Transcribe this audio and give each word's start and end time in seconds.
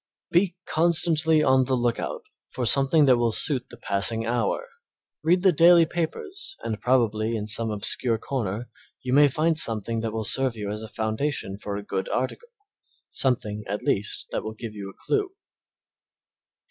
Be 0.31 0.55
constantly 0.65 1.43
on 1.43 1.65
the 1.65 1.75
lookout 1.75 2.23
for 2.51 2.65
something 2.65 3.05
that 3.05 3.17
will 3.17 3.31
suit 3.31 3.69
the 3.69 3.77
passing 3.77 4.25
hour, 4.25 4.67
read 5.21 5.43
the 5.43 5.51
daily 5.51 5.85
papers 5.85 6.55
and 6.63 6.81
probably 6.81 7.35
in 7.35 7.45
some 7.45 7.69
obscure 7.69 8.17
corner 8.17 8.67
you 9.03 9.13
may 9.13 9.27
find 9.27 9.59
something 9.59 9.99
that 9.99 10.11
will 10.11 10.23
serve 10.23 10.57
you 10.57 10.71
as 10.71 10.81
a 10.81 10.87
foundation 10.87 11.59
for 11.59 11.75
a 11.77 11.83
good 11.85 12.09
article 12.09 12.49
something, 13.11 13.63
at 13.67 13.83
least, 13.83 14.27
that 14.31 14.43
will 14.43 14.55
give 14.55 14.73
you 14.73 14.89
a 14.89 14.97
clue. 15.05 15.33